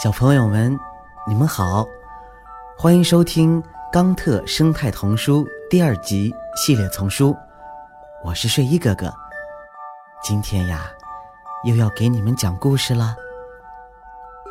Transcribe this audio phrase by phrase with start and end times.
[0.00, 0.78] 小朋友们，
[1.26, 1.84] 你们好，
[2.78, 3.60] 欢迎收听
[3.92, 7.36] 《冈特生态童书》第二集系列丛书。
[8.24, 9.12] 我是睡衣哥哥，
[10.22, 10.88] 今天呀，
[11.64, 13.16] 又要给你们讲故事了。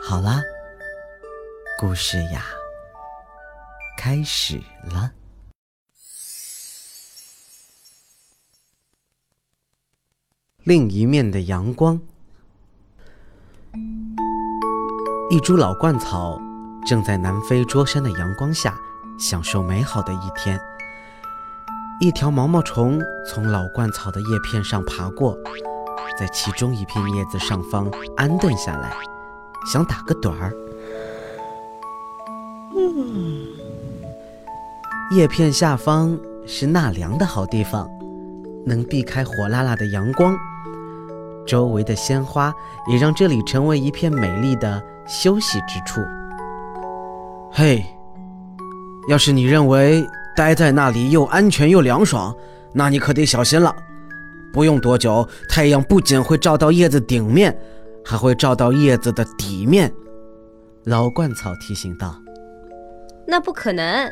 [0.03, 0.41] 好啦，
[1.79, 2.43] 故事呀，
[3.97, 5.09] 开始了。
[10.65, 11.97] 另一面的阳光。
[15.29, 16.41] 一株老鹳草
[16.85, 18.73] 正在南非桌山的阳光下
[19.19, 20.57] 享受美好的一天。
[21.99, 25.37] 一条毛毛虫从老鹳草的叶片上爬过，
[26.17, 28.93] 在其中一片叶子上方安顿下来，
[29.69, 30.53] 想打个盹儿。
[35.11, 37.89] 叶片下方是纳凉的好地方，
[38.65, 40.37] 能避开火辣辣的阳光。
[41.45, 42.53] 周围的鲜花
[42.89, 46.01] 也让这里成为一片美丽的休息之处。
[47.51, 47.83] 嘿，
[49.09, 50.05] 要是你认为
[50.35, 52.35] 待在那里又安全又凉爽，
[52.73, 53.75] 那你可得小心了。
[54.53, 57.57] 不用多久，太阳不仅会照到叶子顶面，
[58.03, 59.91] 还会照到叶子的底面。
[60.85, 62.15] 老鹳草提醒道
[63.27, 64.11] ：“那不可能，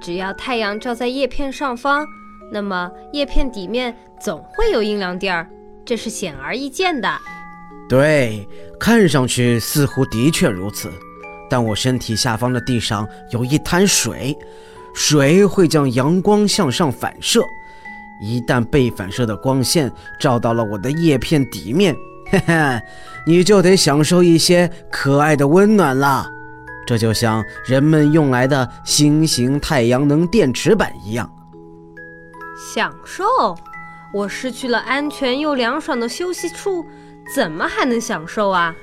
[0.00, 2.06] 只要太阳照在叶片上方，
[2.52, 5.48] 那么叶片底面总会有阴凉地儿。”
[5.84, 7.08] 这是显而易见的，
[7.88, 8.48] 对，
[8.80, 10.90] 看上去似乎的确如此。
[11.48, 14.36] 但我身体下方的地上有一滩水，
[14.94, 17.40] 水会将阳光向上反射，
[18.20, 21.94] 一旦被反射的光线照到了我的叶片底面，
[22.30, 22.80] 嘿嘿，
[23.24, 26.28] 你就得享受一些可爱的温暖了。
[26.84, 31.30] 这就像人们用来的新型太阳能电池板一样，
[32.74, 33.24] 享受。
[34.14, 36.86] 我失去了安全又凉爽的休息处，
[37.34, 38.74] 怎么还能享受啊？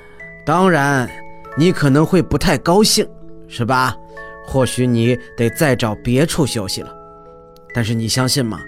[0.45, 1.09] 当然，
[1.58, 3.08] 你可能会不太高兴，
[3.47, 3.95] 是吧？
[4.45, 6.94] 或许你得再找别处休息了。
[7.73, 8.59] 但是你相信吗？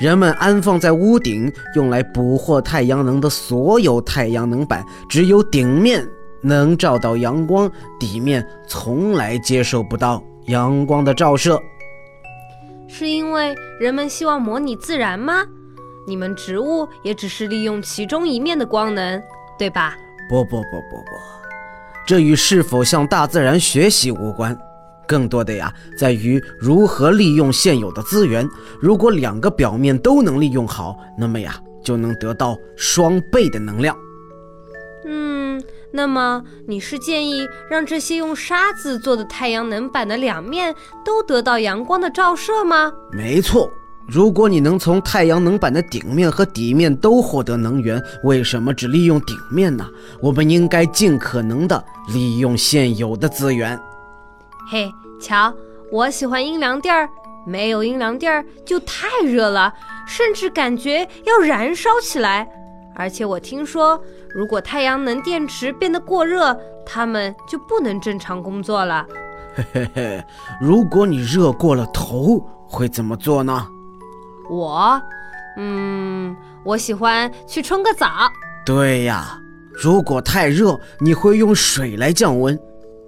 [0.00, 6.06] 人们安放在屋顶用来捕获太阳能的所有太阳能板，只有顶面
[6.42, 11.60] 能照到阳光，底面从来接受不到阳光的照射。
[12.88, 15.46] 是因为人们希望模拟自然吗？
[16.10, 19.22] 你们植物也只是利用其中一面的光能，
[19.56, 19.96] 对吧？
[20.28, 21.12] 不不不不不，
[22.04, 24.58] 这与是否向大自然学习无关，
[25.06, 28.44] 更多的呀在于如何利用现有的资源。
[28.80, 31.54] 如果两个表面都能利用好，那么呀
[31.84, 33.96] 就能得到双倍的能量。
[35.06, 42.92] 嗯，那么你是建议让这些用沙子做的太阳能板的两面都得到阳光的照射吗？
[43.12, 43.72] 没错。
[44.12, 49.88] 如果你能从太阳能板的顶面和底面都获得能源，为什么只利用顶面呢？
[50.20, 51.82] 我们应该尽可能的
[52.12, 53.78] 利用现有的资源。
[54.68, 55.54] 嘿，瞧，
[55.92, 57.08] 我喜欢阴凉地儿，
[57.46, 59.72] 没有阴凉地儿就太热了，
[60.08, 62.48] 甚至感觉要燃烧起来。
[62.96, 64.02] 而且我听说，
[64.34, 69.06] 如果太阳能电池变得过热，它们就不能正常工作了。
[69.54, 70.24] 嘿嘿嘿，
[70.60, 73.64] 如果你热过了头，会怎么做呢？
[74.50, 75.00] 我，
[75.56, 78.08] 嗯，我喜欢去冲个澡。
[78.66, 79.40] 对呀，
[79.72, 82.58] 如果太热，你会用水来降温，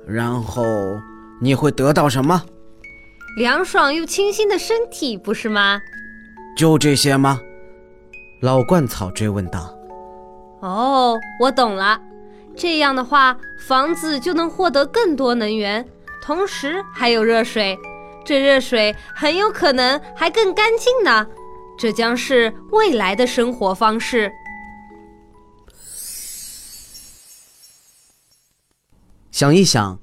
[0.07, 0.65] 然后
[1.41, 2.41] 你会得到什么？
[3.37, 5.81] 凉爽又清新的身体，不是吗？
[6.57, 7.41] 就这些吗？
[8.41, 9.75] 老鹳草追问道。
[10.61, 12.01] 哦，我懂了。
[12.55, 13.37] 这样的话，
[13.67, 15.85] 房子就能获得更多能源，
[16.23, 17.79] 同时还有热水。
[18.25, 21.27] 这热水很有可能还更干净呢，
[21.79, 24.31] 这将是未来的生活方式。
[29.31, 29.99] 想一想，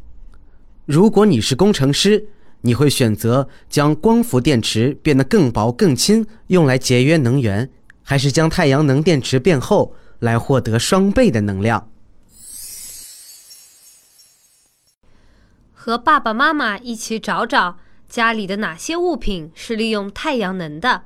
[0.85, 2.28] 如果你是工程师，
[2.62, 7.69] 你会选择将光伏电池变得更薄更轻，用来节约能源，
[8.03, 11.90] 还是将太阳能电池变厚，来获得双倍的能量？
[15.74, 17.77] 和爸爸妈妈一起找找。
[18.10, 21.04] 家里的哪些物品是利用太阳能的？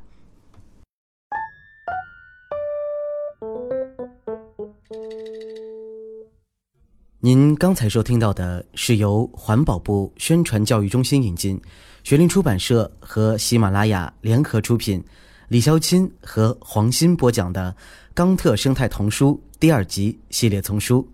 [7.20, 11.62] 您刚才收听到的是由环保部宣传教育中心引进，
[12.06, 15.04] 学林出版社和喜马拉雅联合出品，
[15.50, 17.76] 李潇钦和黄鑫播讲的
[18.14, 21.06] 《冈特生态童书》第二集系列丛书，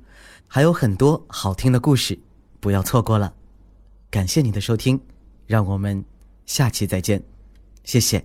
[0.47, 2.17] 还有很多好听的故事，
[2.59, 3.33] 不要错过了。
[4.11, 4.99] 感谢您的收听。
[5.49, 6.05] 让我们
[6.45, 7.23] 下期再见，
[7.83, 8.23] 谢谢。